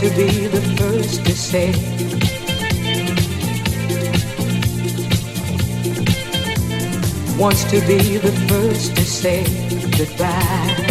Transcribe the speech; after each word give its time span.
to 0.00 0.08
be 0.16 0.46
the 0.46 0.62
first 0.78 1.26
to 1.26 1.32
say 1.32 1.72
wants 7.38 7.64
to 7.64 7.80
be 7.86 8.16
the 8.16 8.32
first 8.48 8.96
to 8.96 9.04
say 9.04 9.44
goodbye 9.44 9.70
wants 9.70 9.74
to 9.74 9.76
be 9.76 9.76
the 9.76 9.76
first 9.76 9.76
to 9.76 9.84
say 9.84 9.90
goodbye. 9.98 10.89